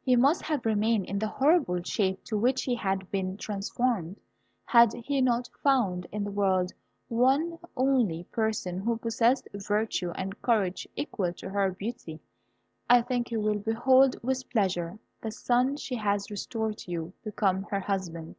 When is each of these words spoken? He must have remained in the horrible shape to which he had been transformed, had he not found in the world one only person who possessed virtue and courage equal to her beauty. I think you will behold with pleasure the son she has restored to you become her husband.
He 0.00 0.16
must 0.16 0.40
have 0.44 0.64
remained 0.64 1.04
in 1.04 1.18
the 1.18 1.28
horrible 1.28 1.82
shape 1.82 2.24
to 2.24 2.38
which 2.38 2.62
he 2.62 2.74
had 2.74 3.10
been 3.10 3.36
transformed, 3.36 4.18
had 4.64 4.94
he 4.94 5.20
not 5.20 5.50
found 5.62 6.06
in 6.10 6.24
the 6.24 6.30
world 6.30 6.72
one 7.08 7.58
only 7.76 8.24
person 8.32 8.78
who 8.78 8.96
possessed 8.96 9.46
virtue 9.52 10.10
and 10.12 10.40
courage 10.40 10.88
equal 10.96 11.34
to 11.34 11.50
her 11.50 11.70
beauty. 11.70 12.18
I 12.88 13.02
think 13.02 13.30
you 13.30 13.42
will 13.42 13.58
behold 13.58 14.16
with 14.22 14.48
pleasure 14.48 14.98
the 15.20 15.30
son 15.30 15.76
she 15.76 15.96
has 15.96 16.30
restored 16.30 16.78
to 16.78 16.90
you 16.90 17.12
become 17.22 17.64
her 17.64 17.80
husband. 17.80 18.36